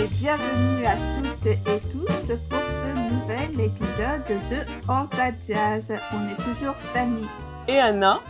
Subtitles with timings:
[0.00, 5.92] et bienvenue à toutes et tous pour ce nouvel épisode de Orta Jazz.
[6.14, 7.26] On est toujours Fanny
[7.68, 8.22] et Anna.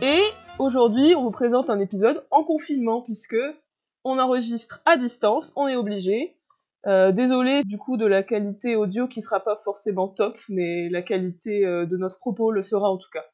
[0.00, 0.20] Et
[0.60, 3.36] aujourd'hui, on vous présente un épisode en confinement puisque
[4.04, 6.36] on enregistre à distance, on est obligé.
[6.86, 11.02] Euh, désolé du coup de la qualité audio qui sera pas forcément top, mais la
[11.02, 13.24] qualité euh, de notre propos le sera en tout cas.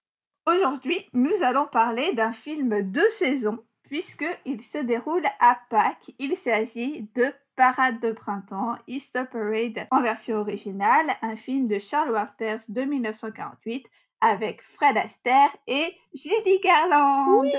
[0.47, 6.13] Aujourd'hui, nous allons parler d'un film de saison puisqu'il se déroule à Pâques.
[6.19, 7.25] Il s'agit de
[7.59, 13.85] Parade de printemps, Easter Parade en version originale, un film de Charles Waters de 1948
[14.21, 17.51] avec Fred Astaire et Judy Garland.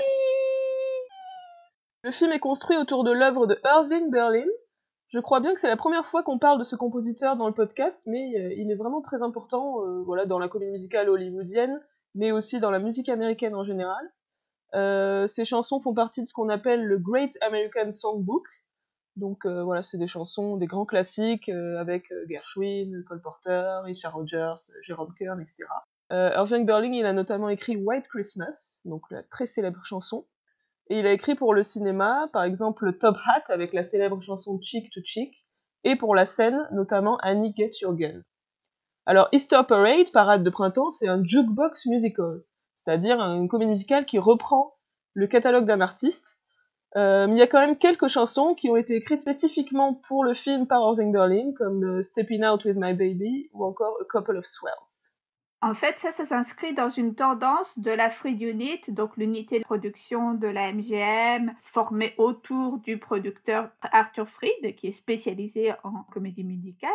[2.02, 4.46] le film est construit autour de l'œuvre de Irving Berlin.
[5.08, 7.52] Je crois bien que c'est la première fois qu'on parle de ce compositeur dans le
[7.52, 11.78] podcast, mais euh, il est vraiment très important euh, voilà, dans la comédie musicale hollywoodienne,
[12.14, 14.10] mais aussi dans la musique américaine en général.
[14.72, 18.46] Euh, ces chansons font partie de ce qu'on appelle le Great American Songbook.
[19.16, 24.14] Donc euh, voilà, c'est des chansons, des grands classiques euh, avec Gershwin, Cole Porter, Richard
[24.14, 25.64] Rogers, Jerome Kern, etc.
[26.12, 30.26] Irving Berlin, il a notamment écrit White Christmas, donc la très célèbre chanson.
[30.88, 34.60] Et il a écrit pour le cinéma, par exemple Top Hat avec la célèbre chanson
[34.60, 35.32] Cheek to Cheek,
[35.84, 38.22] et pour la scène, notamment Annie Get Your Gun.
[39.06, 42.42] Alors Easter Parade, parade de printemps, c'est un jukebox musical
[42.82, 44.74] c'est-à-dire une comédie musicale qui reprend
[45.12, 46.39] le catalogue d'un artiste.
[46.96, 50.34] Euh, il y a quand même quelques chansons qui ont été écrites spécifiquement pour le
[50.34, 54.36] film par Irving Berlin, comme euh, Stepping Out with My Baby ou encore A Couple
[54.36, 55.10] of Swells.
[55.62, 59.64] En fait, ça, ça s'inscrit dans une tendance de la Free Unit, donc l'unité de
[59.64, 66.44] production de la MGM, formée autour du producteur Arthur Fried, qui est spécialisé en comédie
[66.44, 66.90] musicale.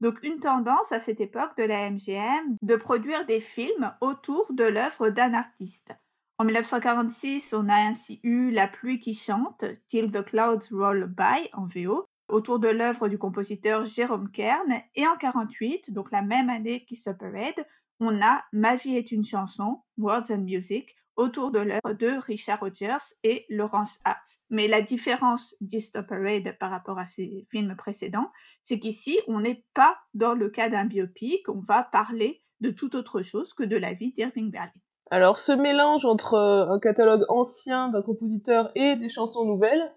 [0.00, 4.64] Donc une tendance à cette époque de la MGM de produire des films autour de
[4.64, 5.94] l'œuvre d'un artiste.
[6.38, 11.48] En 1946, on a ainsi eu La pluie qui chante, Till the Clouds Roll By
[11.54, 16.50] en VO, autour de l'œuvre du compositeur Jérôme Kern, et en 1948, donc la même
[16.50, 17.66] année qu'Easter Parade,
[18.00, 22.60] on a Ma vie est une chanson, Words and Music, autour de l'œuvre de Richard
[22.60, 24.26] Rogers et Laurence Hart.
[24.50, 28.30] Mais la différence d'Easter Parade par rapport à ses films précédents,
[28.62, 32.94] c'est qu'ici, on n'est pas dans le cas d'un biopic, on va parler de toute
[32.94, 34.82] autre chose que de la vie d'Irving Berlin.
[35.10, 39.92] Alors ce mélange entre euh, un catalogue ancien d'un compositeur et des chansons nouvelles,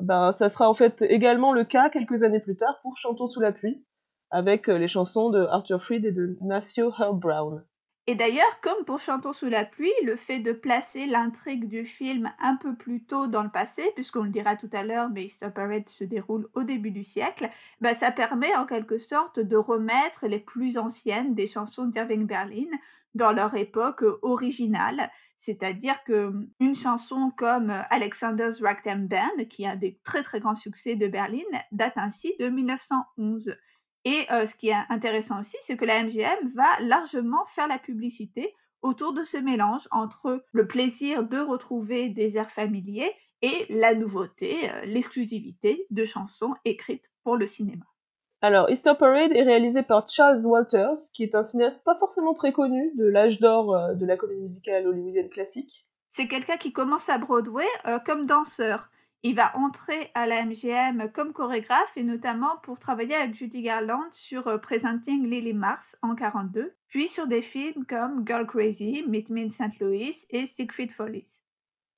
[0.00, 3.40] ben, ça sera en fait également le cas quelques années plus tard pour Chantons sous
[3.40, 3.84] la pluie,
[4.30, 7.64] avec euh, les chansons de Arthur Freed et de Matthew Herb Brown.
[8.10, 12.32] Et d'ailleurs, comme pour Chantons sous la pluie, le fait de placer l'intrigue du film
[12.40, 15.50] un peu plus tôt dans le passé, puisqu'on le dira tout à l'heure, mais Easter
[15.54, 17.50] Parade se déroule au début du siècle,
[17.82, 22.70] bah, ça permet en quelque sorte de remettre les plus anciennes des chansons d'Irving Berlin
[23.14, 25.10] dans leur époque originale.
[25.36, 30.54] C'est-à-dire que une chanson comme Alexander's Ragtime Band, qui est un des très très grands
[30.54, 33.54] succès de Berlin, date ainsi de 1911.
[34.04, 38.54] Et ce qui est intéressant aussi, c'est que la MGM va largement faire la publicité
[38.80, 44.54] autour de ce mélange entre le plaisir de retrouver des airs familiers et la nouveauté,
[44.84, 47.84] l'exclusivité de chansons écrites pour le cinéma.
[48.40, 52.52] Alors, Easter Parade est réalisé par Charles Walters, qui est un cinéaste pas forcément très
[52.52, 55.88] connu de l'âge d'or de la comédie musicale hollywoodienne classique.
[56.08, 57.66] C'est quelqu'un qui commence à Broadway
[58.06, 58.90] comme danseur.
[59.24, 64.06] Il va entrer à la MGM comme chorégraphe et notamment pour travailler avec Judy Garland
[64.12, 69.30] sur euh, Presenting Lily Mars en 42, puis sur des films comme Girl Crazy, Meet
[69.30, 69.80] Me in St.
[69.80, 71.40] Louis et Siegfried Follies.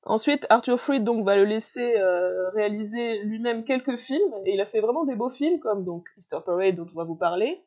[0.05, 4.67] Ensuite, Arthur Freed donc va le laisser euh, réaliser lui-même quelques films et il a
[4.67, 6.09] fait vraiment des beaux films comme donc
[6.47, 7.63] Parade dont on va vous parler,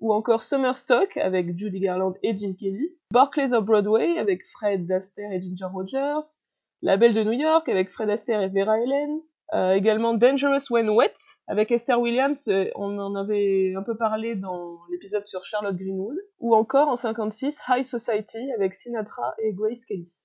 [0.00, 4.90] ou encore Summer Stock avec Judy Garland et Jim Kelly, Barclays of Broadway avec Fred
[4.90, 6.40] Astaire et Ginger Rogers,
[6.82, 9.20] la Belle de New York avec Fred Astaire et Vera Ellen.
[9.54, 11.14] Euh, également Dangerous When Wet
[11.46, 16.16] avec Esther Williams, euh, on en avait un peu parlé dans l'épisode sur Charlotte Greenwood,
[16.40, 20.24] ou encore en 56 High Society avec Sinatra et Grace Kelly.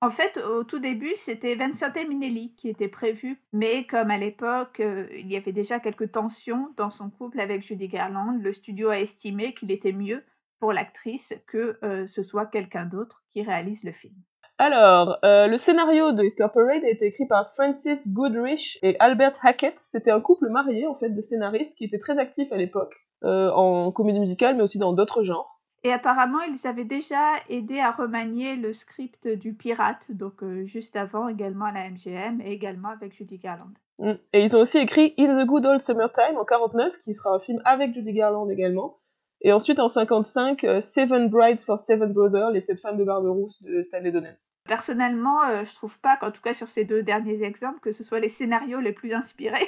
[0.00, 4.80] En fait, au tout début, c'était Vincent Minnelli qui était prévu, mais comme à l'époque,
[4.80, 8.88] euh, il y avait déjà quelques tensions dans son couple avec Judy Garland, le studio
[8.88, 10.24] a estimé qu'il était mieux
[10.58, 14.16] pour l'actrice que ce soit quelqu'un d'autre qui réalise le film.
[14.60, 19.34] Alors, euh, le scénario de Easter Parade a été écrit par Francis Goodrich et Albert
[19.44, 19.78] Hackett.
[19.78, 23.52] C'était un couple marié, en fait, de scénaristes qui étaient très actifs à l'époque, euh,
[23.52, 25.60] en comédie musicale, mais aussi dans d'autres genres.
[25.84, 30.96] Et apparemment, ils avaient déjà aidé à remanier le script du Pirate, donc euh, juste
[30.96, 33.74] avant également à la MGM et également avec Judy Garland.
[34.00, 34.14] Mm.
[34.32, 37.38] Et ils ont aussi écrit In the Good Old Summertime en 49, qui sera un
[37.38, 38.98] film avec Judy Garland également.
[39.40, 43.82] Et ensuite en 55, Seven Brides for Seven Brothers, les sept femmes de Barberousse de
[43.82, 44.36] Stanley Donen.
[44.68, 48.04] Personnellement, euh, je trouve pas qu'en tout cas sur ces deux derniers exemples, que ce
[48.04, 49.66] soit les scénarios les plus inspirés.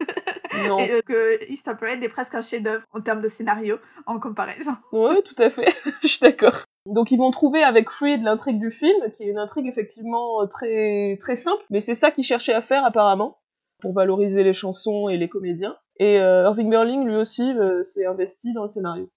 [0.66, 0.78] Non.
[0.78, 4.72] et euh, que East Parade est presque un chef-d'œuvre en termes de scénario en comparaison.
[4.92, 5.72] Oui, tout à fait.
[6.02, 6.64] Je suis d'accord.
[6.86, 11.16] Donc ils vont trouver avec Freed l'intrigue du film, qui est une intrigue effectivement très
[11.20, 13.38] très simple, mais c'est ça qu'ils cherchaient à faire apparemment
[13.80, 15.76] pour valoriser les chansons et les comédiens.
[15.98, 19.10] Et euh, Irving Berling lui aussi euh, s'est investi dans le scénario.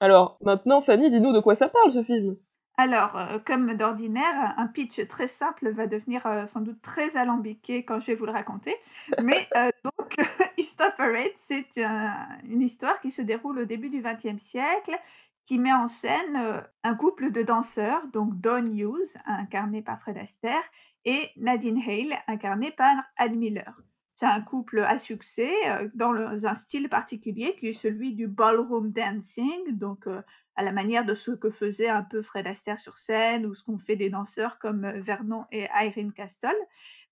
[0.00, 2.36] Alors maintenant, Fanny, dis-nous de quoi ça parle ce film?
[2.80, 7.84] Alors, euh, comme d'ordinaire, un pitch très simple va devenir euh, sans doute très alambiqué
[7.84, 8.74] quand je vais vous le raconter.
[9.22, 10.16] Mais euh, donc,
[10.56, 14.98] East Parade, c'est un- une histoire qui se déroule au début du XXe siècle,
[15.44, 20.16] qui met en scène euh, un couple de danseurs, donc Don Hughes, incarné par Fred
[20.16, 20.62] Astaire,
[21.04, 23.82] et Nadine Hale, incarnée par Anne Miller.
[24.20, 28.92] C'est un couple à succès euh, dans un style particulier qui est celui du ballroom
[28.92, 30.20] dancing, donc euh,
[30.56, 33.64] à la manière de ce que faisait un peu Fred Astaire sur scène ou ce
[33.64, 36.54] qu'ont fait des danseurs comme euh, Vernon et Irene Castle.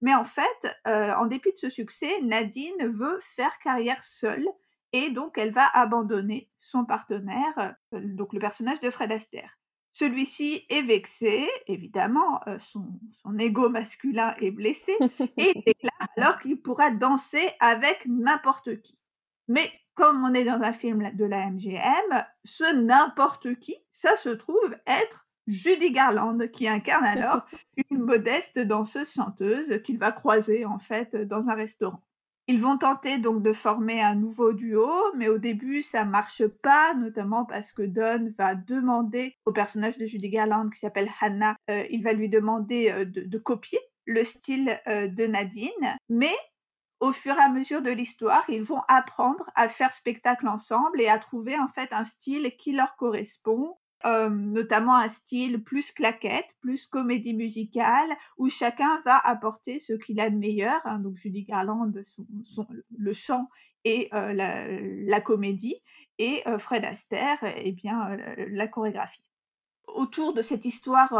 [0.02, 4.46] Mais en fait, en dépit de ce succès, Nadine veut faire carrière seule
[4.92, 9.56] et donc elle va abandonner son partenaire, donc le personnage de Fred Astaire.
[9.92, 14.92] Celui-ci est vexé, évidemment, euh, son, son ego masculin est blessé,
[15.36, 19.02] et il déclare alors qu'il pourra danser avec n'importe qui.
[19.48, 24.28] Mais comme on est dans un film de la MGM, ce n'importe qui, ça se
[24.28, 27.44] trouve être Judy Garland, qui incarne alors
[27.90, 32.02] une modeste danseuse chanteuse qu'il va croiser en fait dans un restaurant.
[32.50, 36.94] Ils vont tenter donc de former un nouveau duo, mais au début ça marche pas,
[36.94, 41.84] notamment parce que Don va demander au personnage de Judy Garland qui s'appelle Hannah, euh,
[41.90, 46.34] il va lui demander euh, de, copier le style euh, de Nadine, mais
[47.00, 51.08] au fur et à mesure de l'histoire, ils vont apprendre à faire spectacle ensemble et
[51.08, 56.56] à trouver en fait un style qui leur correspond, euh, notamment un style plus claquette,
[56.60, 60.80] plus comédie musicale, où chacun va apporter ce qu'il a de meilleur.
[60.84, 60.98] hein.
[61.00, 62.26] donc Judy Garland, son,
[62.96, 63.48] le chant
[63.84, 65.76] et euh, la, comédie,
[66.18, 68.16] et euh, Fred Astaire, eh bien
[68.50, 69.28] la chorégraphie.
[69.86, 71.14] Autour de cette histoire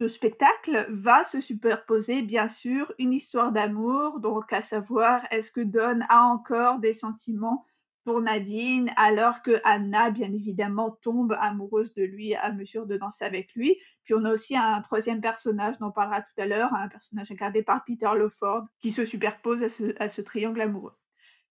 [0.00, 5.60] de spectacle va se superposer bien sûr une histoire d'amour, donc à savoir est-ce que
[5.60, 7.66] Don a encore des sentiments
[8.04, 13.24] pour Nadine alors que Anna bien évidemment tombe amoureuse de lui à mesure de danser
[13.24, 13.76] avec lui.
[14.04, 17.30] Puis on a aussi un troisième personnage dont on parlera tout à l'heure, un personnage
[17.30, 20.96] incarné par Peter Lawford qui se superpose à ce, à ce triangle amoureux.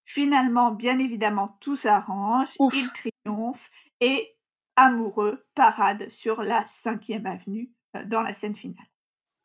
[0.04, 3.70] Finalement, bien évidemment, tout s'arrange, il triomphe
[4.02, 4.36] et
[4.76, 8.88] amoureux parade sur la cinquième avenue euh, dans la scène finale.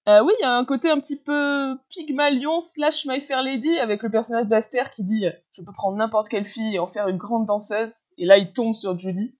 [0.06, 3.78] Euh, oui, il y a un côté un petit peu Pygmalion slash My Fair Lady
[3.78, 7.08] avec le personnage d'Aster qui dit «Je peux prendre n'importe quelle fille et en faire
[7.08, 9.34] une grande danseuse», et là il tombe sur Judy.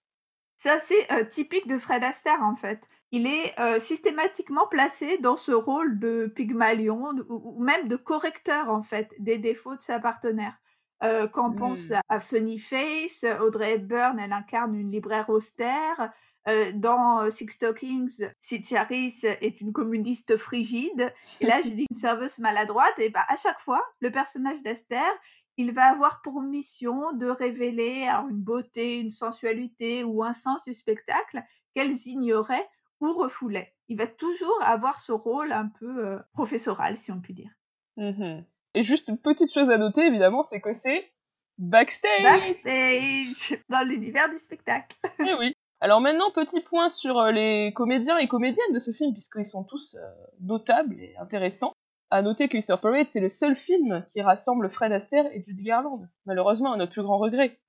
[0.57, 2.87] C'est euh, typique de Fred Astaire en fait.
[3.11, 8.81] Il est euh, systématiquement placé dans ce rôle de Pygmalion ou même de correcteur en
[8.81, 10.57] fait des défauts de sa partenaire.
[11.03, 11.55] Euh, quand on Mm.
[11.55, 16.11] pense à, à Funny Face, Audrey Hepburn, elle incarne une libraire austère.
[16.47, 21.13] Euh, dans Six Stockings, Sid Charis est une communiste frigide.
[21.41, 22.97] Et là, je dis une serveuse maladroite.
[22.99, 25.09] Et bah, à chaque fois, le personnage d'Esther,
[25.57, 30.63] il va avoir pour mission de révéler alors, une beauté, une sensualité ou un sens
[30.65, 31.43] du spectacle
[31.73, 32.67] qu'elles ignoraient
[33.01, 33.75] ou refoulaient.
[33.89, 37.51] Il va toujours avoir ce rôle un peu euh, professoral, si on peut dire.
[37.97, 38.45] Mhm.
[38.75, 41.11] Et juste une petite chose à noter, évidemment, c'est que c'est
[41.57, 44.95] backstage Backstage dans l'univers du spectacle.
[45.27, 45.53] Eh oui.
[45.81, 49.63] Alors maintenant, petit point sur euh, les comédiens et comédiennes de ce film, puisqu'ils sont
[49.63, 50.07] tous euh,
[50.41, 51.73] notables et intéressants.
[52.11, 55.63] À noter que Easter Parade, c'est le seul film qui rassemble Fred Astaire et Judy
[55.63, 56.07] Garland.
[56.25, 57.59] Malheureusement, à notre plus grand regret.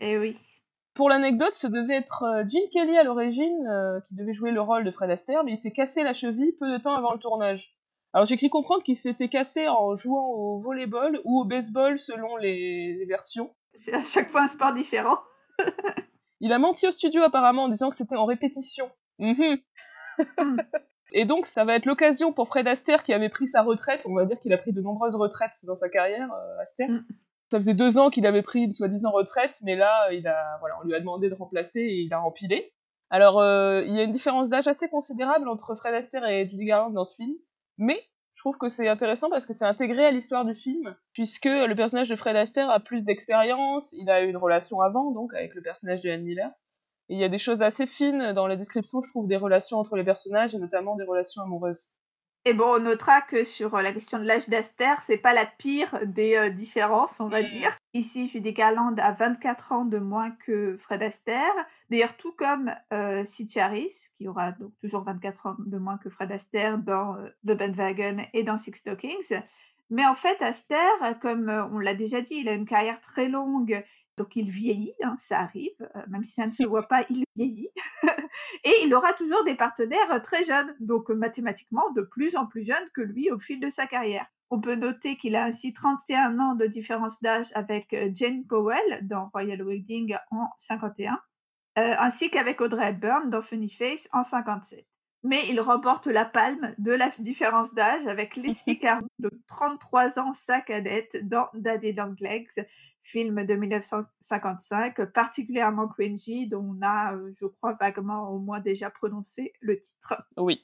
[0.00, 0.36] Eh oui.
[0.96, 4.62] Pour l'anecdote, ce devait être euh, Gene Kelly à l'origine, euh, qui devait jouer le
[4.62, 7.18] rôle de Fred Astaire, mais il s'est cassé la cheville peu de temps avant le
[7.18, 7.76] tournage.
[8.16, 12.38] Alors j'ai cru comprendre qu'il s'était cassé en jouant au volleyball ou au baseball selon
[12.38, 13.54] les, les versions.
[13.74, 15.18] C'est à chaque fois un sport différent.
[16.40, 18.90] Il a menti au studio apparemment en disant que c'était en répétition.
[19.18, 19.58] Mhm.
[21.12, 24.14] Et donc ça va être l'occasion pour Fred Astaire qui avait pris sa retraite, on
[24.14, 26.88] va dire qu'il a pris de nombreuses retraites dans sa carrière, euh, Astaire.
[26.88, 27.04] Mm.
[27.50, 30.76] Ça faisait deux ans qu'il avait pris une soi-disant retraite, mais là, il a, voilà,
[30.82, 32.72] on lui a demandé de remplacer et il a rempilé.
[33.10, 36.64] Alors, euh, il y a une différence d'âge assez considérable entre Fred Astaire et Judy
[36.64, 37.36] Garland dans ce film,
[37.78, 38.02] mais
[38.34, 41.74] je trouve que c'est intéressant parce que c'est intégré à l'histoire du film, puisque le
[41.74, 45.54] personnage de Fred Astaire a plus d'expérience, il a eu une relation avant, donc, avec
[45.54, 46.50] le personnage de Anne Miller.
[47.08, 49.78] Et il y a des choses assez fines dans la description, je trouve, des relations
[49.78, 51.94] entre les personnages, et notamment des relations amoureuses.
[52.48, 55.44] Et bon, on notera que sur euh, la question de l'âge d'Aster, c'est pas la
[55.44, 57.50] pire des euh, différences, on va Mm.
[57.50, 57.76] dire.
[57.92, 61.52] Ici, Judy Garland a 24 ans de moins que Fred Astaire.
[61.90, 66.08] D'ailleurs, tout comme euh, Sid Charis, qui aura donc toujours 24 ans de moins que
[66.08, 69.40] Fred Astaire dans euh, The Bandwagon et dans Six Stockings.
[69.90, 70.76] Mais en fait, Aster,
[71.20, 73.84] comme on l'a déjà dit, il a une carrière très longue,
[74.18, 75.76] donc il vieillit, hein, ça arrive,
[76.08, 77.70] même si ça ne se voit pas, il vieillit.
[78.64, 82.88] et il aura toujours des partenaires très jeunes, donc mathématiquement de plus en plus jeunes
[82.94, 84.26] que lui au fil de sa carrière.
[84.50, 89.28] On peut noter qu'il a ainsi 31 ans de différence d'âge avec Jane Powell dans
[89.32, 91.20] Royal Wedding en 51,
[91.76, 94.86] ainsi qu'avec Audrey Hepburn dans Funny Face en 57
[95.26, 100.32] mais il remporte la palme de la différence d'âge avec Leslie Caron de 33 ans,
[100.32, 102.64] sa cadette, dans Daddy Long Legs,
[103.02, 108.88] film de 1955, particulièrement cringy, dont on a, euh, je crois, vaguement au moins déjà
[108.88, 110.22] prononcé le titre.
[110.36, 110.62] Oui.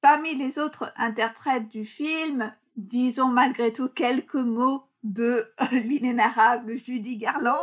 [0.00, 7.56] Parmi les autres interprètes du film, disons malgré tout quelques mots de l'inénarrable Judy Garland.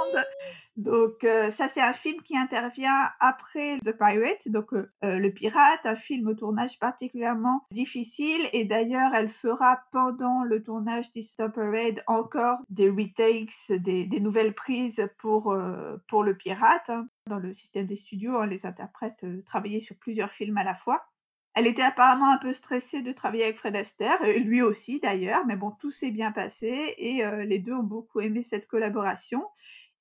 [0.77, 5.29] Donc euh, ça c'est un film qui intervient après The Pirate, donc euh, euh, le
[5.31, 11.47] pirate, un film au tournage particulièrement difficile et d'ailleurs elle fera pendant le tournage d'Easter
[11.53, 15.55] Parade encore des retakes, des, nouvelles prises pour
[16.07, 16.89] pour le pirate.
[16.89, 17.07] Hein.
[17.27, 21.03] Dans le système des studios, hein, les interprètes travaillaient sur plusieurs films à la fois.
[21.55, 25.55] Elle était apparemment un peu stressée de travailler avec Fred Astaire, lui aussi d'ailleurs, mais
[25.55, 29.43] bon, tout s'est bien passé et euh, les deux ont beaucoup aimé cette collaboration.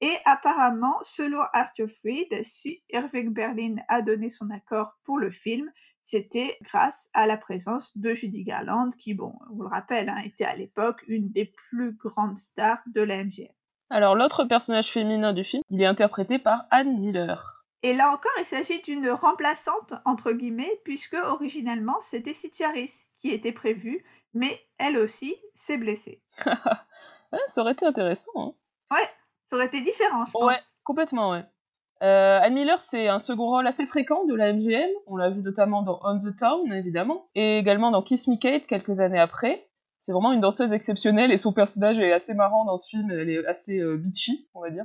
[0.01, 5.69] Et apparemment, selon Arthur Freed, si Irving Berlin a donné son accord pour le film,
[6.03, 10.45] c'était grâce à la présence de Judy Garland, qui, bon, on le rappelle, hein, était
[10.45, 13.49] à l'époque une des plus grandes stars de la MGM.
[13.91, 17.58] Alors l'autre personnage féminin du film, il est interprété par Anne Miller.
[17.83, 22.53] Et là encore, il s'agit d'une remplaçante, entre guillemets, puisque originellement, c'était Sid
[23.17, 24.05] qui était prévue,
[24.35, 26.23] mais elle aussi s'est blessée.
[27.49, 28.33] ça aurait été intéressant.
[28.35, 28.53] Hein.
[28.91, 29.09] Ouais,
[29.47, 30.45] ça aurait été différent, je pense.
[30.45, 31.45] Ouais, complètement, ouais.
[32.03, 34.91] Euh, Anne Miller, c'est un second rôle assez fréquent de la MGM.
[35.07, 38.67] On l'a vu notamment dans On the Town, évidemment, et également dans Kiss Me Kate
[38.67, 39.69] quelques années après.
[40.01, 43.11] C'est vraiment une danseuse exceptionnelle et son personnage est assez marrant dans ce film.
[43.11, 44.85] Elle est assez euh, bitchy, on va dire.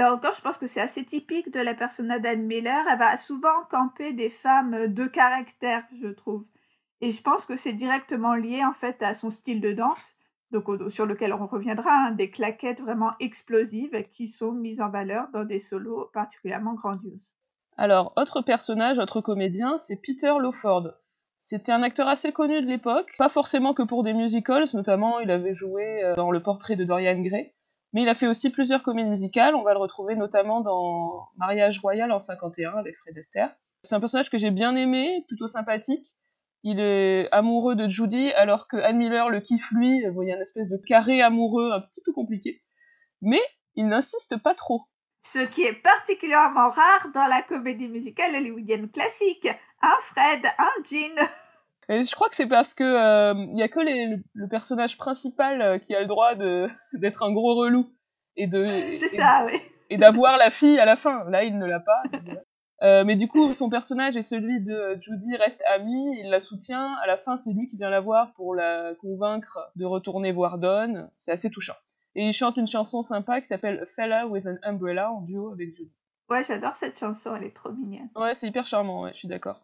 [0.00, 2.86] Là encore, je pense que c'est assez typique de la persona d'Anne Miller.
[2.90, 6.46] Elle va souvent camper des femmes de caractère, je trouve.
[7.02, 10.14] Et je pense que c'est directement lié en fait à son style de danse,
[10.52, 15.28] donc sur lequel on reviendra, hein, des claquettes vraiment explosives qui sont mises en valeur
[15.34, 17.34] dans des solos particulièrement grandioses.
[17.76, 20.94] Alors, autre personnage, autre comédien, c'est Peter Lawford.
[21.40, 25.30] C'était un acteur assez connu de l'époque, pas forcément que pour des musicals, notamment il
[25.30, 27.52] avait joué euh, dans Le Portrait de Dorian Gray.
[27.92, 29.54] Mais il a fait aussi plusieurs comédies musicales.
[29.54, 33.52] On va le retrouver notamment dans Mariage Royal en 51 avec Fred Astaire.
[33.82, 36.06] C'est un personnage que j'ai bien aimé, plutôt sympathique.
[36.62, 40.04] Il est amoureux de Judy alors que Anne Miller le kiffe lui.
[40.06, 42.60] Vous voyez un espèce de carré amoureux un petit peu compliqué.
[43.22, 43.40] Mais
[43.74, 44.82] il n'insiste pas trop.
[45.22, 49.48] Ce qui est particulièrement rare dans la comédie musicale hollywoodienne classique.
[49.82, 51.26] Un Fred, un Jean.
[51.90, 55.60] Et je crois que c'est parce que il euh, y a que le, personnage principal
[55.60, 57.90] euh, qui a le droit de d'être un gros relou
[58.36, 59.58] et de c'est ça, oui.
[59.90, 61.28] et d'avoir la fille à la fin.
[61.28, 62.02] Là, il ne l'a pas.
[62.82, 66.94] Euh, mais du coup, son personnage et celui de Judy restent amis, il la soutient.
[67.02, 70.58] À la fin, c'est lui qui vient la voir pour la convaincre de retourner voir
[70.58, 71.10] Dawn.
[71.18, 71.74] C'est assez touchant.
[72.14, 75.74] Et il chante une chanson sympa qui s'appelle Fella with an Umbrella en duo avec
[75.74, 75.94] Judy.
[76.30, 78.08] Ouais, j'adore cette chanson, elle est trop mignonne.
[78.14, 79.60] Ouais, c'est hyper charmant, ouais, je suis d'accord.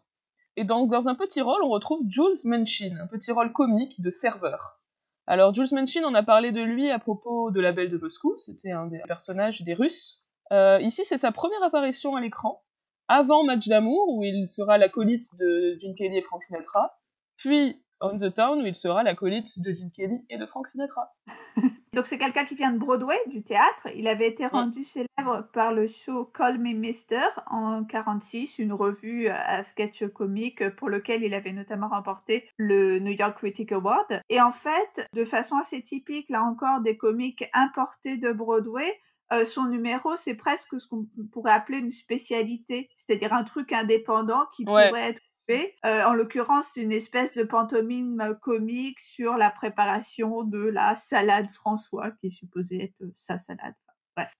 [0.57, 4.09] Et donc, dans un petit rôle, on retrouve Jules Manchin, un petit rôle comique de
[4.09, 4.81] serveur.
[5.27, 8.35] Alors, Jules Manchin, on a parlé de lui à propos de La Belle de Moscou,
[8.39, 10.23] c'était un des personnages des Russes.
[10.51, 12.63] Euh, ici, c'est sa première apparition à l'écran,
[13.07, 16.97] avant Match d'amour, où il sera l'acolyte de Gene Kelly et Frank Sinatra,
[17.35, 21.15] puis On the Town, où il sera l'acolyte de Gene Kelly et de Frank Sinatra.
[21.93, 23.87] Donc c'est quelqu'un qui vient de Broadway, du théâtre.
[23.95, 29.27] Il avait été rendu célèbre par le show Call Me Mister en 46, une revue
[29.29, 34.21] à sketch comique pour lequel il avait notamment remporté le New York Critic Award.
[34.29, 38.93] Et en fait, de façon assez typique, là encore, des comiques importés de Broadway,
[39.33, 44.45] euh, son numéro, c'est presque ce qu'on pourrait appeler une spécialité, c'est-à-dire un truc indépendant
[44.55, 49.49] qui pourrait être euh, en l'occurrence, c'est une espèce de pantomime euh, comique sur la
[49.49, 53.75] préparation de la salade François, qui est supposée être euh, sa salade.
[54.15, 54.33] Bref.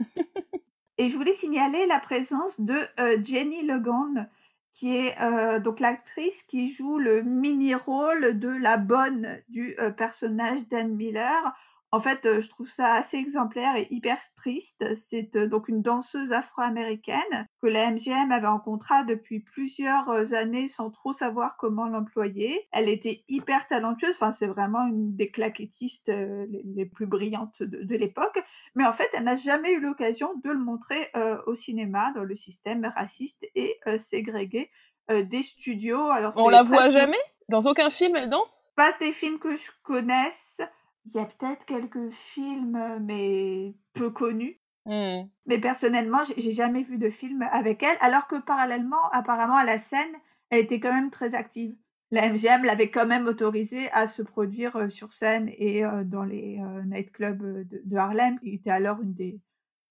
[0.98, 2.76] Et je voulais signaler la présence de
[3.20, 4.28] Jenny Legon,
[4.70, 11.52] qui est donc l'actrice qui joue le mini-rôle de la bonne du personnage d'Anne Miller
[11.94, 14.84] en fait, je trouve ça assez exemplaire et hyper triste.
[14.96, 20.90] C'est donc une danseuse afro-américaine que la MGM avait en contrat depuis plusieurs années sans
[20.90, 22.66] trop savoir comment l'employer.
[22.72, 24.16] Elle était hyper talentueuse.
[24.16, 26.10] Enfin, c'est vraiment une des claquettistes
[26.48, 28.42] les, plus brillantes de, l'époque.
[28.74, 31.12] Mais en fait, elle n'a jamais eu l'occasion de le montrer
[31.46, 34.68] au cinéma dans le système raciste et ségrégué
[35.08, 36.10] des studios.
[36.10, 37.20] Alors, On la voit jamais?
[37.48, 38.72] Dans aucun film, elle danse?
[38.74, 40.60] Pas des films que je connaisse.
[41.06, 44.60] Il y a peut-être quelques films, mais peu connus.
[44.86, 45.28] Mmh.
[45.46, 49.78] Mais personnellement, j'ai jamais vu de film avec elle, alors que parallèlement, apparemment, à la
[49.78, 50.14] scène,
[50.50, 51.74] elle était quand même très active.
[52.10, 56.24] La MGM l'avait quand même autorisée à se produire, heu, sur scène et heu, dans
[56.24, 59.40] les, night-clubs, de Harlem, qui était alors une des,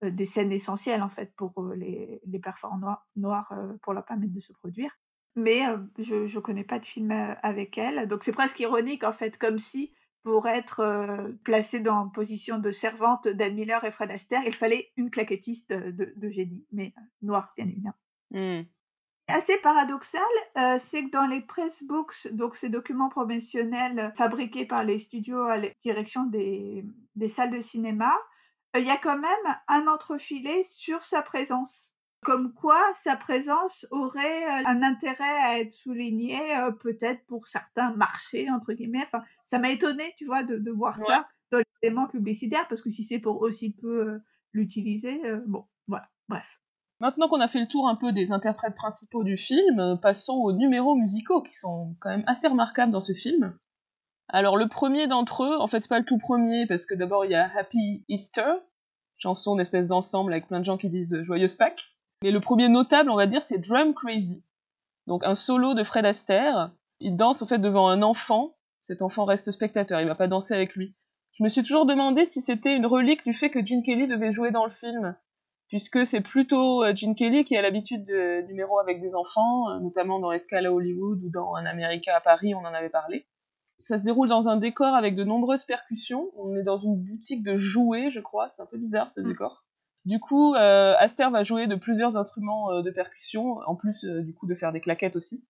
[0.02, 4.54] des scènes essentielles, en fait, pour, les les performeurs noirs pour leur permettre de se
[4.54, 4.98] produire.
[5.36, 5.62] Mais
[5.98, 9.58] je je connais pas de film, avec elle, donc c'est presque ironique, en fait, comme
[9.58, 9.92] si
[10.24, 14.92] pour être, heu, placée dans position de servante d'Ann Miller et Fred Astaire, il fallait
[14.98, 17.96] une claquettiste, de de génie, mais noire, bien évidemment.
[18.32, 18.64] Mmh.
[19.28, 20.22] Assez paradoxal,
[20.80, 25.58] c'est que dans les press books, donc ces documents promotionnels fabriqués par les studios à
[25.58, 28.14] la direction des des salles de cinéma,
[28.78, 31.93] il y a quand même un entrefilé sur sa présence.
[32.24, 37.94] Comme quoi sa présence aurait, heu, un intérêt à être souligné, heu, peut-être pour certains
[37.96, 39.04] «marchés» entre guillemets.
[39.04, 41.04] Enfin, ça m'a étonnée, tu vois, de de voir Ouais.
[41.06, 44.22] ça dans les éléments publicitaires parce que si c'est pour aussi peu, heu,
[44.54, 46.60] l'utiliser, bon, voilà, bref.
[47.00, 50.36] Maintenant qu'on a fait le tour un peu des interprètes principaux du film, euh, passons
[50.36, 53.58] aux numéros musicaux qui sont quand même assez remarquables dans ce film.
[54.30, 57.26] Alors le premier d'entre eux, en fait c'est pas le tout premier parce que d'abord
[57.26, 58.54] il y a Happy Easter,
[59.18, 61.93] chanson d'espèce d'ensemble avec plein de gens qui disent euh, Joyeuse Pâques.
[62.24, 64.44] Mais le premier notable, on va dire, c'est Drum Crazy.
[65.08, 66.72] Donc un solo de Fred Astaire.
[67.00, 68.56] Il danse en fait devant un enfant.
[68.82, 70.96] Cet enfant reste spectateur, il va pas danser avec lui.
[71.34, 74.32] Je me suis toujours demandé si c'était une relique du fait que Gene Kelly devait
[74.32, 75.16] jouer dans le film
[75.68, 79.80] puisque c'est plutôt euh, Gene Kelly qui a l'habitude de numéros avec des enfants, euh,
[79.80, 83.26] notamment dans Escale à Hollywood ou dans Un Américain à Paris, on en avait parlé.
[83.80, 86.30] Ça se déroule dans un décor avec de nombreuses percussions.
[86.38, 88.50] On est dans une boutique de jouets, je crois.
[88.50, 89.28] C'est un peu bizarre ce Mm.
[89.28, 89.66] décor.
[90.06, 94.22] Du coup, euh, Aster va jouer de plusieurs instruments euh, de percussion, en plus euh,
[94.22, 95.46] du coup de faire des claquettes aussi.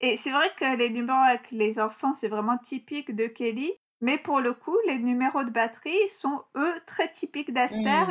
[0.00, 3.72] Et c'est vrai que les numéros avec les enfants, c'est vraiment typique de Kelly.
[4.00, 8.04] Mais pour le coup, les numéros de batterie sont, eux, très typiques d'Aster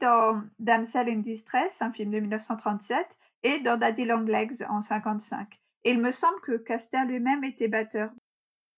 [0.00, 5.58] dans Damsel in Distress, un film de 1937, et dans Daddy Long Legs en 55.
[5.84, 8.10] Et il me semble que Caster lui-même était batteur.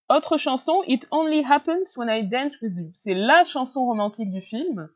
[0.09, 2.91] Autre chanson, It Only Happens When I Dance With You.
[2.95, 4.89] C'est la chanson romantique du film.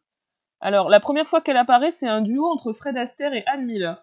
[0.65, 4.03] Alors, la première fois qu'elle apparaît, c'est un duo entre Fred Astaire et Anne Miller.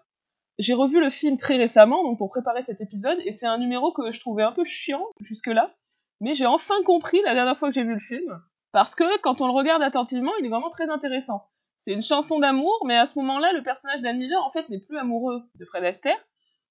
[0.60, 3.90] J'ai revu le film très récemment, donc pour préparer cet épisode, et c'est un numéro
[3.90, 5.74] que je trouvais un peu chiant jusque-là,
[6.20, 9.40] mais j'ai enfin compris la dernière fois que j'ai vu le film, parce que quand
[9.40, 11.48] on le regarde attentivement, il est vraiment très intéressant.
[11.78, 14.78] C'est une chanson d'amour, mais à ce moment-là, le personnage d'Anne Miller, en fait, n'est
[14.78, 16.24] plus amoureux de Fred Astaire.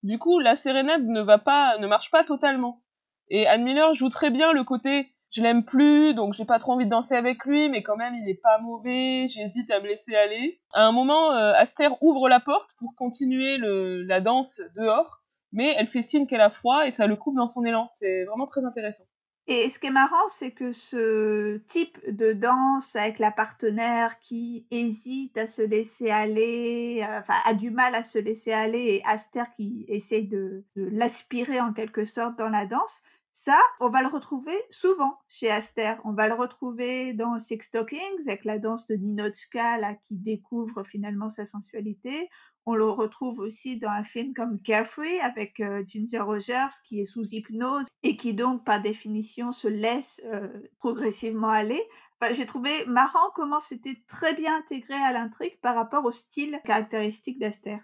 [0.03, 2.81] Du coup, la sérénade ne va pas, ne marche pas totalement.
[3.27, 6.73] Et Anne Miller joue très bien le côté je l'aime plus, donc j'ai pas trop
[6.73, 9.87] envie de danser avec lui, mais quand même il est pas mauvais, j'hésite à me
[9.87, 10.59] laisser aller.
[10.73, 15.21] À un moment, euh, Aster ouvre la porte pour continuer la danse dehors,
[15.53, 17.87] mais elle fait signe qu'elle a froid et ça le coupe dans son élan.
[17.89, 19.05] C'est vraiment très intéressant.
[19.47, 24.67] Et ce qui est marrant, c'est que ce type de danse avec la partenaire qui
[24.69, 29.01] hésite à se laisser aller, euh, enfin a du mal à se laisser aller, et
[29.05, 33.01] Aster qui essaye de l'aspirer en quelque sorte dans la danse,
[33.33, 35.93] ça, on va le retrouver souvent chez Aster.
[36.03, 40.83] On va le retrouver dans Six Stockings avec la danse de Ninochka là, qui découvre
[40.83, 42.29] finalement sa sensualité.
[42.65, 47.05] On le retrouve aussi dans un film comme Carefree avec euh, Ginger Rogers qui est
[47.05, 51.81] sous hypnose et qui donc par définition se laisse euh, progressivement aller.
[52.33, 57.39] J'ai trouvé marrant comment c'était très bien intégré à l'intrigue par rapport au style caractéristique
[57.39, 57.77] d'Aster.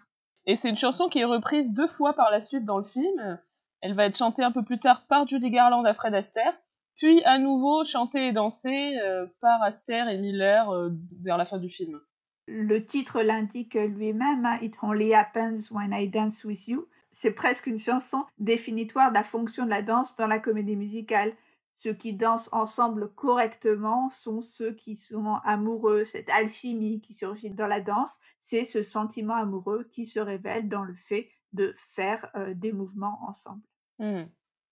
[0.46, 3.40] Et c'est une chanson qui est reprise deux fois par la suite dans le film.
[3.82, 6.54] Elle va être chantée un peu plus tard par Judy Garland à Fred Astaire,
[6.96, 10.90] puis à nouveau chantée et dansée euh, par Astaire et Miller euh,
[11.22, 12.00] vers la fin du film.
[12.48, 16.88] Le titre l'indique lui-même, hein, It Only Happens When I Dance With You.
[17.10, 21.34] C'est presque une chanson définitoire de la fonction de la danse dans la comédie musicale.
[21.74, 26.06] Ceux qui dansent ensemble correctement sont ceux qui sont amoureux.
[26.06, 30.84] Cette alchimie qui surgit dans la danse, c'est ce sentiment amoureux qui se révèle dans
[30.84, 33.64] le fait de faire euh, des mouvements ensemble.
[34.00, 34.24] Mm.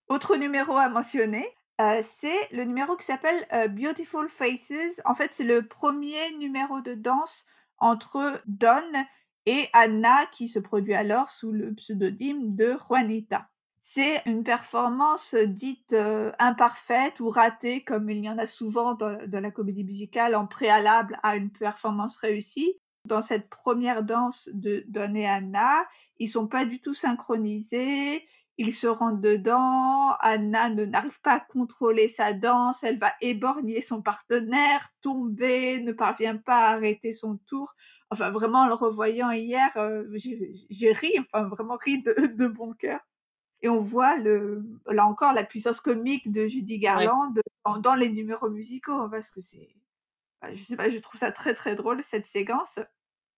[0.07, 1.47] Autre numéro à mentionner,
[1.81, 5.01] euh, c'est le numéro qui s'appelle euh, Beautiful Faces.
[5.05, 7.47] En fait, c'est le premier numéro de danse
[7.79, 8.81] entre Don
[9.45, 13.49] et Anna qui se produit alors sous le pseudonyme de Juanita.
[13.81, 19.17] C'est une performance dite euh, imparfaite ou ratée, comme il y en a souvent dans,
[19.27, 22.79] dans la comédie musicale en préalable à une performance réussie.
[23.05, 25.85] Dans cette première danse de Don et Anna,
[26.19, 28.25] ils sont pas du tout synchronisés,
[28.57, 33.81] ils se rentrent dedans, Anna ne n'arrive pas à contrôler sa danse, elle va éborgner
[33.81, 37.75] son partenaire, tomber, ne parvient pas à arrêter son tour.
[38.11, 42.73] Enfin, vraiment, en le revoyant hier, euh, j'ai ri, enfin, vraiment ri de, de bon
[42.73, 43.01] cœur.
[43.61, 47.33] et on voit le, là encore la puissance comique de Judy Garland
[47.65, 49.67] dans, dans, les numéros musicaux hein, parce que c'est,
[50.53, 52.79] je sais pas, je trouve ça très très drôle cette séquence.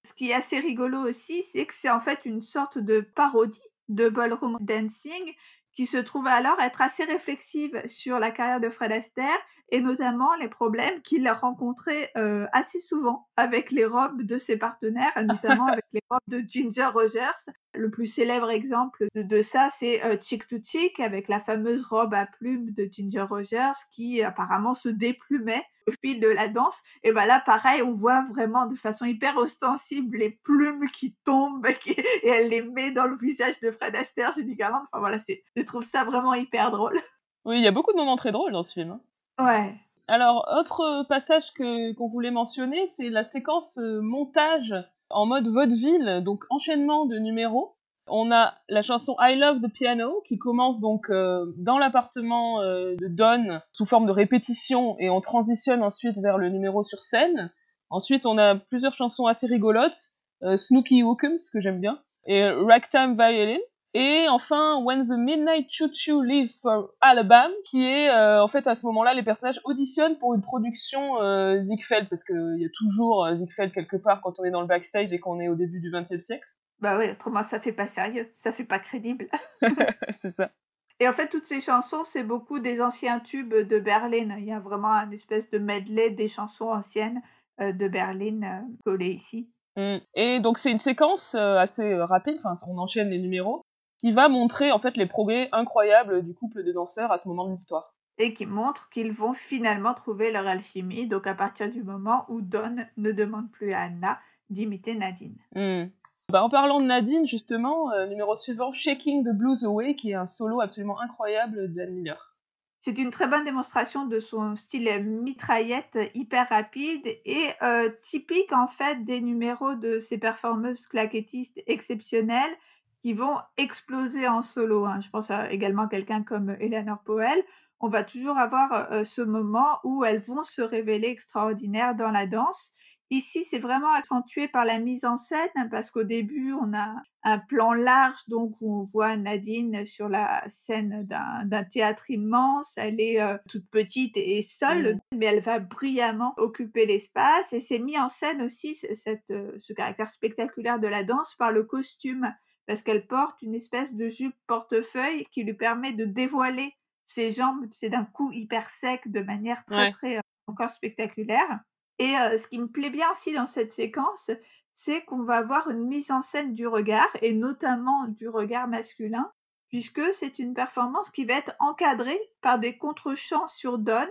[0.03, 3.61] Ce qui est assez rigolo aussi, c'est que c'est en fait une sorte de parodie
[3.89, 5.33] de ballroom dancing
[5.71, 9.37] qui se trouve alors être assez réflexive sur la carrière de Fred Astaire
[9.69, 14.57] et notamment les problèmes qu'il a rencontrés euh, assez souvent avec les robes de ses
[14.57, 17.51] partenaires, notamment avec les robes de Ginger Rogers.
[17.73, 22.13] Le plus célèbre exemple de, ça, c'est euh, Chick to Chick avec la fameuse robe
[22.13, 26.81] à plumes de Ginger Rogers qui apparemment se déplumait au fil de la danse.
[27.03, 31.65] Et ben là, pareil, on voit vraiment de façon hyper ostensible les plumes qui tombent
[32.23, 34.83] et elle les met dans le visage de Fred Astaire, Judy Garland.
[34.83, 36.97] Enfin voilà, c'est, je trouve ça vraiment hyper drôle.
[37.45, 38.99] Oui, il y a beaucoup de moments très drôles dans ce film.
[39.39, 39.45] Hein.
[39.45, 39.73] Ouais.
[40.09, 44.75] Alors, autre passage que, qu'on voulait mentionner, c'est la séquence euh, montage
[45.09, 47.75] en mode vaudeville, donc enchaînement de numéros.
[48.09, 52.95] On a la chanson I Love the Piano qui commence donc euh, dans l'appartement euh,
[52.95, 57.51] de Don sous forme de répétition et on transitionne ensuite vers le numéro sur scène.
[57.89, 63.17] Ensuite, on a plusieurs chansons assez rigolotes, euh, Snooky Hookums que j'aime bien et Ragtime
[63.17, 63.59] Violin.
[63.93, 68.75] Et enfin, When the Midnight Choo Choo Leaves for Alabama, qui est en fait à
[68.75, 73.27] ce moment-là, les personnages auditionnent pour une production euh, Ziegfeld, parce qu'il y a toujours
[73.35, 75.91] Ziegfeld quelque part quand on est dans le backstage et qu'on est au début du
[75.91, 76.47] XXe siècle.
[76.79, 79.27] Bah oui, autrement ça fait pas sérieux, ça fait pas crédible.
[80.11, 80.51] c'est ça.
[80.99, 84.35] Et en fait, toutes ces chansons, c'est beaucoup des anciens tubes de Berlin.
[84.37, 87.21] Il y a vraiment un espèce de medley des chansons anciennes
[87.61, 89.51] euh, de Berlin euh, collées ici.
[89.75, 89.97] Mmh.
[90.15, 93.63] Et donc c'est une séquence euh, assez rapide, enfin on enchaîne les numéros,
[93.97, 97.45] qui va montrer en fait les progrès incroyables du couple de danseurs à ce moment
[97.45, 97.93] de l'histoire.
[98.19, 102.41] Et qui montre qu'ils vont finalement trouver leur alchimie, donc à partir du moment où
[102.41, 105.37] Don ne demande plus à Anna d'imiter Nadine.
[105.55, 105.85] Mmh.
[106.29, 110.15] Bah, en parlant de Nadine, justement, euh, numéro suivant, Shaking the Blues Away, qui est
[110.15, 112.35] un solo absolument incroyable d'Anne Miller.
[112.79, 118.67] C'est une très bonne démonstration de son style mitraillette hyper rapide et euh, typique en
[118.67, 122.55] fait des numéros de ces performeuses claquettistes exceptionnelles
[123.01, 124.85] qui vont exploser en solo.
[124.85, 124.99] Hein.
[124.99, 127.41] Je pense à également à quelqu'un comme Eleanor Powell.
[127.79, 132.25] On va toujours avoir euh, ce moment où elles vont se révéler extraordinaires dans la
[132.25, 132.73] danse
[133.09, 136.93] Ici, c'est vraiment accentué par la mise en scène hein, parce qu'au début, on a
[137.23, 142.77] un plan large, donc où on voit Nadine sur la scène d'un théâtre immense.
[142.77, 145.17] Elle est euh, toute petite et seule, mmh.
[145.17, 147.53] mais elle va brillamment occuper l'espace.
[147.53, 151.53] Et c'est mis en scène aussi cette, euh, ce caractère spectaculaire de la danse par
[151.53, 152.27] le costume,
[152.67, 156.75] parce qu'elle porte une espèce de jupe portefeuille qui lui permet de dévoiler
[157.05, 161.61] ses jambes, c'est d'un coup hyper sec, de manière très très euh, encore spectaculaire.
[161.99, 164.29] Et ce qui me plaît bien aussi dans cette séquence,
[164.71, 169.31] c'est qu'on va avoir une mise en scène du regard, et notamment du regard masculin,
[169.69, 174.07] puisque c'est une performance qui va être encadrée par des contre-champs sur Don,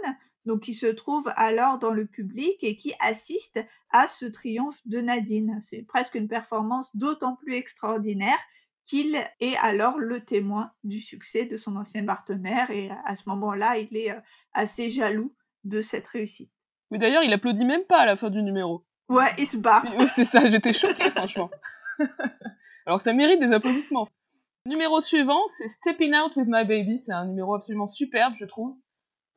[0.47, 5.01] donc qui se trouve alors dans le public et qui assiste à ce triomphe de
[5.01, 5.59] Nadine.
[5.61, 8.39] C'est presque une performance d'autant plus extraordinaire
[8.85, 13.79] qu'il est alors le témoin du succès de son ancien partenaire et à ce moment-là,
[13.79, 14.15] il est
[14.53, 16.53] assez jaloux de cette réussite.
[16.93, 18.87] Mais d'ailleurs, il applaudit même pas à la fin du numéro.
[19.09, 19.85] Ouais, il se barre.
[19.99, 21.51] Oui, c'est ça, j'étais choquée, franchement.
[22.87, 24.09] Alors que ça mérite des applaudissements.
[24.67, 26.99] Numéro suivant, c'est Stepping Out with My Baby.
[26.99, 28.77] C'est un numéro absolument superbe, je trouve.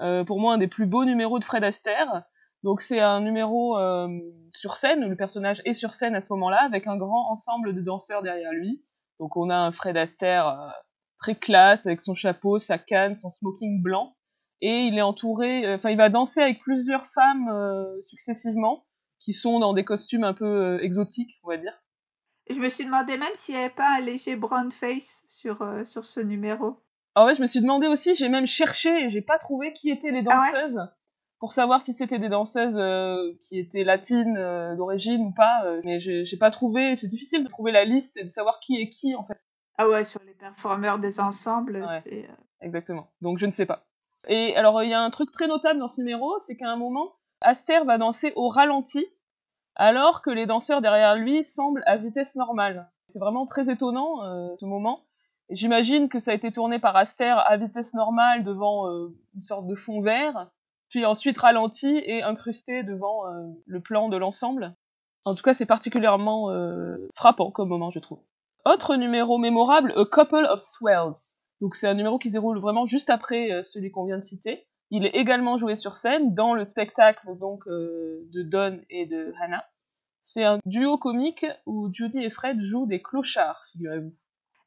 [0.02, 2.24] Euh, pour moi, un des plus beaux numéros de Fred Astaire.
[2.64, 4.08] Donc c'est un numéro euh,
[4.52, 7.82] sur scène, le personnage est sur scène à ce moment-là, avec un grand ensemble de
[7.82, 8.84] danseurs derrière lui.
[9.20, 10.70] Donc on a un Fred Astaire euh,
[11.18, 14.16] très classe, avec son chapeau, sa canne, son smoking blanc
[14.62, 17.50] et il est entouré, enfin il va danser avec plusieurs femmes
[18.02, 18.86] successivement
[19.18, 21.72] qui sont dans des costumes un peu exotiques, on va dire.
[22.50, 26.04] Je me suis demandé même s'il n'y avait pas un léger brown face sur, sur
[26.04, 26.76] ce numéro.
[27.16, 29.90] Ah ouais, je me suis demandé aussi, j'ai même cherché et j'ai pas trouvé qui
[29.90, 30.82] étaient les ah danseuses
[31.40, 32.80] pour savoir si c'était des danseuses
[33.42, 34.36] qui étaient latines
[34.78, 38.30] d'origine ou pas, mais j'ai pas trouvé, c'est difficile de trouver la liste et de
[38.30, 39.46] savoir qui est qui en fait.
[39.78, 42.28] Ah ouais, sur les performeurs des ensembles, c'est.
[42.62, 43.12] Exactement.
[43.22, 43.86] Donc je ne sais pas.
[44.28, 46.76] Et alors, il y a un truc très notable dans ce numéro, c'est qu'à un
[46.76, 49.06] moment, Aster va danser au ralenti,
[49.76, 52.92] alors que les danseurs derrière lui semblent à vitesse normale.
[53.08, 55.06] C'est vraiment très étonnant, euh, ce moment.
[55.50, 59.68] J'imagine que ça a été tourné par Aster à vitesse normale devant euh, une sorte
[59.68, 60.50] de fond vert,
[60.90, 64.76] puis ensuite ralenti et incrusté devant euh, le plan de l'ensemble.
[65.26, 66.50] En tout cas, c'est particulièrement
[67.14, 68.22] frappant comme moment, je trouve.
[68.66, 71.40] Autre numéro mémorable, A Couple of Swells.
[71.62, 74.24] Donc c'est un numéro qui se déroule vraiment juste après euh, celui qu'on vient de
[74.24, 74.66] citer.
[74.92, 79.34] Il est également joué sur scène dans le spectacle donc euh, de Don et de
[79.42, 79.66] Hannah.
[80.24, 84.12] C'est un duo comique où Judy et Fred jouent des clochards, figurez-vous.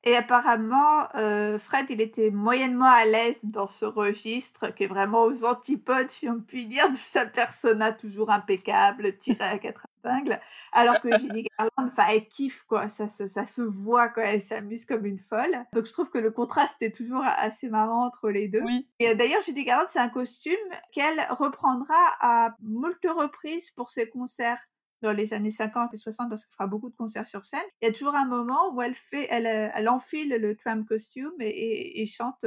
[0.04, 5.22] Et apparemment, euh, Fred, il était moyennement à l'aise dans ce registre qui est vraiment
[5.22, 10.40] aux antipodes, si on peut dire, de sa persona toujours impeccable, tirée à quatre épingles.
[10.72, 12.88] Alors que Judy Garland, enfin, elle kiffe, quoi.
[12.88, 14.24] Ça, ça, ça se voit, quoi.
[14.24, 15.56] Elle s'amuse comme une folle.
[15.72, 18.62] Donc, je trouve que le contraste est toujours assez marrant entre les deux.
[18.62, 18.88] Oui.
[18.98, 20.52] Et euh, d'ailleurs, Judy Garland, c'est un costume
[20.90, 24.66] qu'elle reprendra à moult reprises pour ses concerts
[25.02, 27.60] dans les années 50 et 60 parce qu'elle fera beaucoup de concerts sur scène.
[27.80, 30.84] Il y a toujours un moment où elle fait, elle, euh, elle enfile le tram
[30.84, 32.44] costume et, et, chante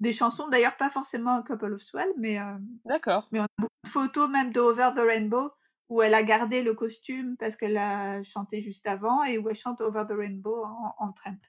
[0.00, 3.28] des chansons, d'ailleurs pas forcément un Couple of Swell, mais, euh, D'accord.
[3.32, 5.50] mais on a beaucoup de photos même de Over the Rainbow
[5.88, 9.56] où elle a gardé le costume parce qu'elle a chanté juste avant et où elle
[9.56, 11.40] chante Over the Rainbow en, en tramp.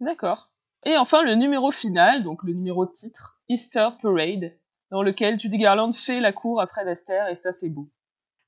[0.00, 0.48] D'accord.
[0.84, 4.56] Et enfin le numéro final, donc le numéro titre, Easter Parade,
[4.90, 7.88] dans lequel Judy Garland fait la cour à Fred Astaire et ça c'est beau.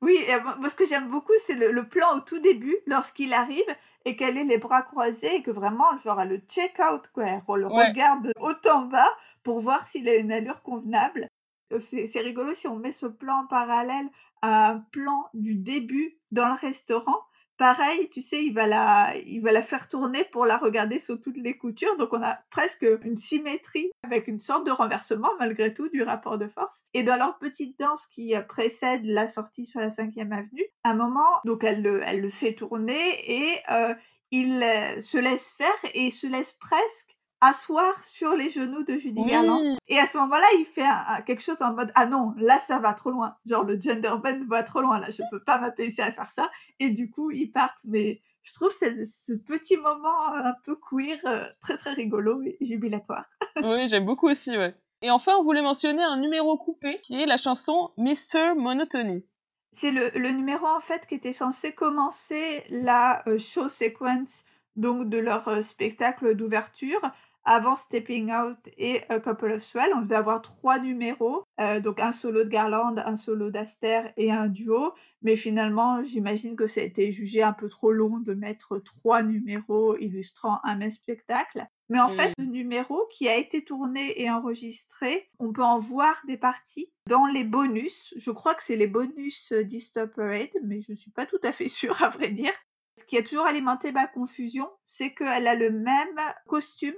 [0.03, 0.19] Oui,
[0.59, 3.65] moi ce que j'aime beaucoup, c'est le, le, plan au tout début, lorsqu'il arrive
[4.05, 7.25] et qu'elle ait les bras croisés et que vraiment, genre, elle le check-out, quoi.
[7.25, 7.89] Elle le Ouais.
[7.89, 9.09] regarde haut en bas
[9.45, 11.29] pour voir s'il a une allure convenable.
[11.73, 14.09] Euh, C'est c'est rigolo si on met ce plan en parallèle
[14.43, 17.21] à un plan du début dans le restaurant.
[17.59, 21.17] Pareil, tu sais, il va la, il va la faire tourner pour la regarder sous
[21.17, 21.97] toutes les coutures.
[21.97, 26.39] Donc, on a presque une symétrie avec une sorte de renversement, malgré tout, du rapport
[26.39, 26.85] de force.
[26.95, 30.95] Et dans leur petite danse qui précède la sortie sur la cinquième avenue, à un
[30.95, 33.95] moment, donc elle le, elle le fait tourner et euh,
[34.31, 39.23] il euh, se laisse faire et se laisse presque asseoir sur les genoux de Judy
[39.25, 39.61] Garland.
[39.61, 42.33] Oui, Et à ce moment-là, il fait un- un- quelque chose en mode ah non,
[42.39, 43.37] là ça va trop loin.
[43.45, 46.51] Genre le gender bend va trop loin là, je peux pas m'apaiser à faire ça.
[46.81, 47.85] Et du coup, ils partent.
[47.87, 52.57] Mais je trouve ce, ce petit moment un peu queer euh, très très rigolo et
[52.61, 53.27] jubilatoire.
[53.63, 54.75] oui j'aime beaucoup aussi, ouais.
[55.05, 58.55] Et enfin, on voulait mentionner un numéro coupé qui est la chanson Mr.
[58.57, 59.25] Monotony.
[59.73, 64.45] C'est le, le numéro en fait qui était censé commencer la euh, show sequence
[64.77, 67.01] donc de leur euh, spectacle d'ouverture
[67.45, 69.91] avant Stepping Out et A Couple of Swell.
[69.95, 74.31] On devait avoir trois numéros, euh, donc un solo de Garland, un solo d'Aster et
[74.31, 74.93] un duo.
[75.23, 79.23] Mais finalement, j'imagine que ça a été jugé un peu trop long de mettre trois
[79.23, 81.67] numéros illustrant un même spectacle.
[81.89, 86.23] Mais en fait, le numéro qui a été tourné et enregistré, on peut en voir
[86.27, 88.15] des parties dans les bonus.
[88.17, 91.53] Je crois que c'est les bonus d'Easter Parade, mais je ne suis pas tout à
[91.53, 92.53] fait sûre à vrai dire.
[92.99, 96.95] Ce qui a toujours alimenté ma confusion, c'est qu'elle a le même costume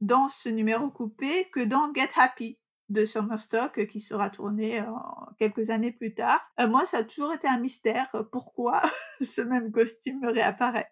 [0.00, 2.58] dans ce numéro coupé que dans Get Happy
[2.88, 4.84] de Summerstock euh, qui sera tourné euh,
[5.38, 6.40] quelques années plus tard.
[6.60, 8.80] Euh, moi, ça a toujours été un mystère pourquoi
[9.20, 10.90] ce même costume réapparaît.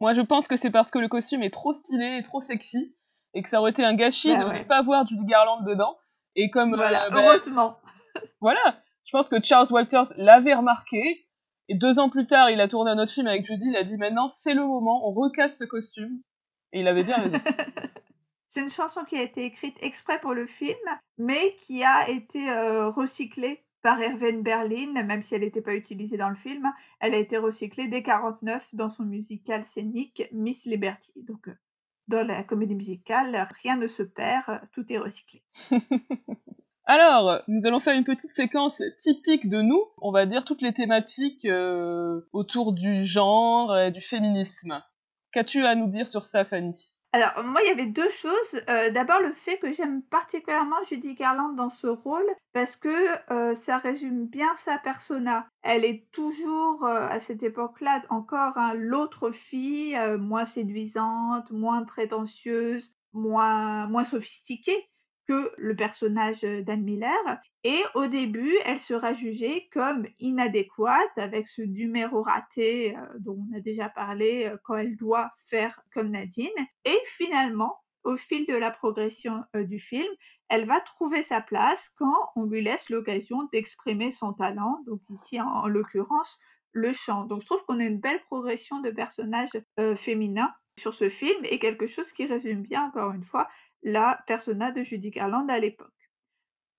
[0.00, 2.94] Moi, je pense que c'est parce que le costume est trop stylé et trop sexy
[3.34, 4.58] et que ça aurait été un gâchis Bah de ouais.
[4.60, 5.96] ne pas voir Judy Garland dedans.
[6.36, 7.78] Et comme euh, bah, heureusement.
[8.40, 8.60] voilà,
[9.04, 11.26] je pense que Charles Walters l'avait remarqué.
[11.68, 13.64] Et deux ans plus tard, il a tourné un autre film avec Judy.
[13.68, 16.20] Il a dit maintenant, c'est le moment, on recasse ce costume.
[16.72, 17.38] Et il avait bien raison.
[18.54, 20.78] C'est une chanson qui a été écrite exprès pour le film,
[21.18, 26.16] mais qui a été euh, recyclée par Irving Berlin, même si elle n'était pas utilisée
[26.16, 26.72] dans le film.
[27.00, 31.24] Elle a été recyclée dès 49 dans son musical scénique Miss Liberty.
[31.24, 31.54] Donc, euh,
[32.06, 35.42] dans la comédie musicale, rien ne se perd, tout est recyclé.
[36.84, 39.82] Alors, nous allons faire une petite séquence typique de nous.
[39.98, 44.80] On va dire toutes les thématiques euh, autour du genre, et du féminisme.
[45.32, 46.94] Qu'as-tu à nous dire sur ça, Fanny?
[47.14, 48.60] Alors, moi, il y avait deux choses.
[48.68, 52.88] Euh, D'abord, le fait que j'aime particulièrement Judy Garland dans ce rôle, parce que
[53.32, 55.46] euh, ça résume bien sa persona.
[55.62, 62.96] Elle est toujours, euh, à cette époque-là, encore hein, l'autre fille, moins séduisante, moins prétentieuse,
[63.12, 64.90] moins, moins sophistiquée
[65.26, 67.40] que le personnage d'Anne Miller.
[67.62, 73.56] Et au début, elle sera jugée comme inadéquate avec ce numéro raté euh, dont on
[73.56, 76.50] a déjà parlé euh, quand elle doit faire comme Nadine.
[76.84, 80.06] Et finalement, au fil de la progression euh, du film,
[80.48, 85.40] elle va trouver sa place quand on lui laisse l'occasion d'exprimer son talent, donc ici
[85.40, 86.38] en, en l'occurrence
[86.72, 87.24] le chant.
[87.24, 91.40] Donc je trouve qu'on a une belle progression de personnages euh, féminins sur ce film
[91.44, 93.48] et quelque chose qui résume bien encore une fois
[93.84, 95.90] la persona de Judy Garland à l'époque.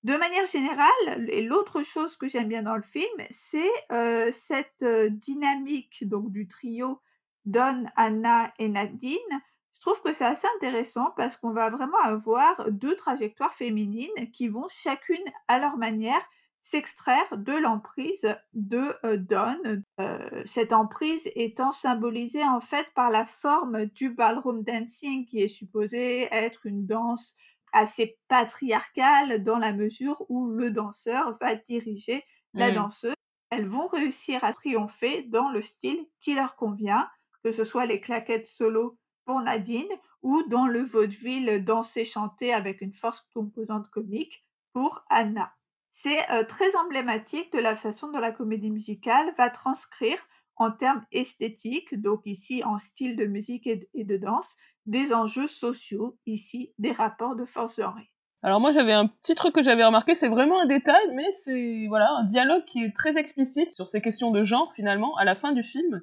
[0.03, 4.83] De manière générale, et l'autre chose que j'aime bien dans le film, c'est euh, cette
[4.83, 7.01] euh, dynamique donc du trio
[7.45, 9.41] Don, Anna et Nadine.
[9.73, 14.47] Je trouve que c'est assez intéressant parce qu'on va vraiment avoir deux trajectoires féminines qui
[14.47, 16.23] vont chacune à leur manière
[16.65, 19.83] s'extraire de l'emprise de euh, Don.
[19.99, 25.47] Euh, cette emprise étant symbolisée en fait par la forme du ballroom dancing qui est
[25.47, 27.37] supposée être une danse
[27.71, 32.23] assez patriarcale dans la mesure où le danseur va diriger
[32.55, 32.73] la Mm.
[32.73, 33.13] danseuse.
[33.51, 37.07] Elles vont réussir à triompher dans le style qui leur convient,
[37.43, 42.81] que ce soit les claquettes solo pour Nadine ou dans le vaudeville dansé chanté avec
[42.81, 45.53] une force composante comique pour Anna.
[45.97, 50.17] C'est euh, très emblématique de la façon dont la comédie musicale va transcrire
[50.57, 56.17] en termes esthétiques, donc ici en style de musique et de danse, des enjeux sociaux,
[56.25, 58.11] ici des rapports de force genrée.
[58.43, 61.85] Alors moi j'avais un petit truc que j'avais remarqué, c'est vraiment un détail, mais c'est
[61.87, 65.35] voilà un dialogue qui est très explicite sur ces questions de genre finalement à la
[65.35, 66.01] fin du film.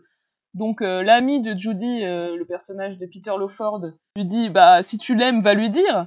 [0.55, 4.97] Donc euh, l'ami de Judy, euh, le personnage de Peter Lawford, lui dit bah si
[4.97, 6.07] tu l'aimes va lui dire.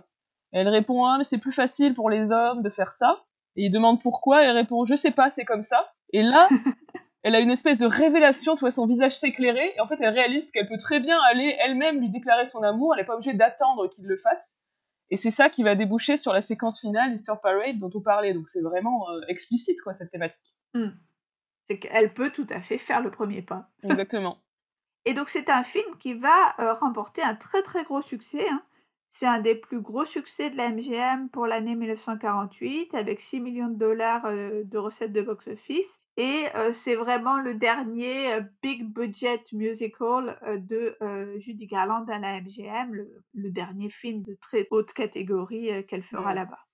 [0.53, 3.24] elle répond ah mais c'est plus facile pour les hommes de faire ça.
[3.55, 5.91] Et il demande pourquoi, elle répond je sais pas c'est comme ça.
[6.11, 6.47] Et là
[7.23, 10.13] elle a une espèce de révélation, tu vois son visage s'éclairer et en fait elle
[10.13, 13.33] réalise qu'elle peut très bien aller elle-même lui déclarer son amour, elle n'est pas obligée
[13.33, 14.61] d'attendre qu'il le fasse.
[15.11, 18.33] Et c'est ça qui va déboucher sur la séquence finale, Easter Parade, dont on parlait.
[18.33, 20.55] Donc c'est vraiment euh, explicite, quoi, cette thématique.
[20.73, 20.89] Mmh.
[21.67, 23.69] C'est qu'elle peut tout à fait faire le premier pas.
[23.83, 24.39] Exactement.
[25.05, 28.49] Et donc c'est un film qui va euh, remporter un très très gros succès.
[28.49, 28.63] Hein.
[29.09, 33.69] C'est un des plus gros succès de la MGM pour l'année 1948 avec 6 millions
[33.69, 36.01] de dollars euh, de recettes de box-office.
[36.17, 40.97] Et euh, c'est vraiment le dernier euh, big budget musical de
[41.39, 42.91] Judy Garland à la MGM,
[43.33, 46.64] le, dernier film de très haute catégorie qu'elle fera là-bas.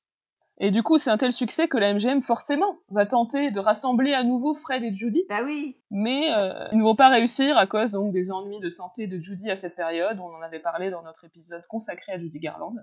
[0.59, 4.13] Et du coup, c'est un tel succès que la MGM, forcément, va tenter de rassembler
[4.13, 5.23] à nouveau Fred et Judy.
[5.27, 5.77] Bah oui.
[5.89, 9.19] Mais euh, ils ne vont pas réussir à cause donc des ennuis de santé de
[9.19, 10.19] Judy à cette période.
[10.19, 12.75] On en avait parlé dans notre épisode consacré à Judy Garland.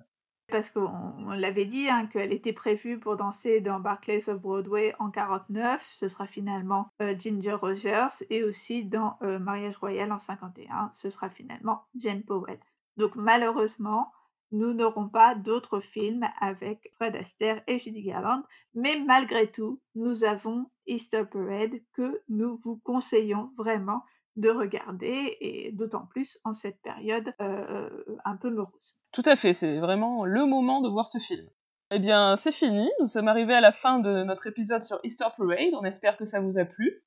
[0.50, 5.10] Parce qu'on l'avait dit, hein, qu'elle était prévue pour danser dans Barclays of Broadway en
[5.10, 5.82] 49.
[5.82, 8.24] Ce sera finalement euh, Ginger Rogers.
[8.30, 10.90] Et aussi dans euh, Mariage Royal en 51.
[10.92, 12.58] Ce sera finalement Jane Powell.
[12.96, 14.10] Donc malheureusement,
[14.50, 18.42] nous n'aurons pas d'autres films avec Fred Astaire et Judy Garland,
[18.74, 24.02] mais malgré tout, nous avons Easter Parade que nous vous conseillons vraiment
[24.36, 27.90] de regarder et d'autant plus en cette période euh,
[28.24, 28.96] un peu morose.
[29.12, 31.48] Tout à fait, c'est vraiment le moment de voir ce film.
[31.90, 35.26] Eh bien, c'est fini, nous sommes arrivés à la fin de notre épisode sur Easter
[35.36, 37.02] Parade, on espère que ça vous a plu.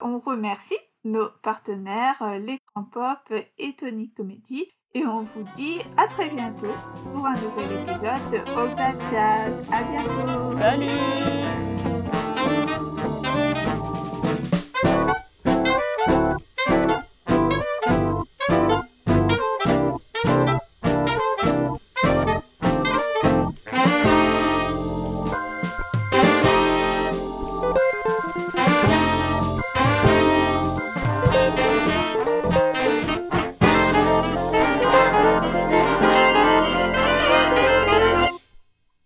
[0.00, 4.66] On remercie nos partenaires, euh, l'écran pop et Tony Comedy,
[4.96, 6.74] et on vous dit à très bientôt
[7.12, 9.62] pour un nouvel épisode de All Jazz.
[9.70, 10.58] À bientôt.
[10.58, 11.65] Salut